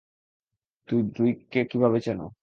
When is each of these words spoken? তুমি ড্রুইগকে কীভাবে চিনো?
তুমি 0.87 1.01
ড্রুইগকে 1.13 1.59
কীভাবে 1.71 1.99
চিনো? 2.05 2.25